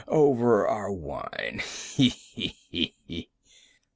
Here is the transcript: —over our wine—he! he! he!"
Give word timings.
—over 0.07 0.67
our 0.67 0.91
wine—he! 0.91 2.09
he! 2.09 2.95
he!" 3.05 3.29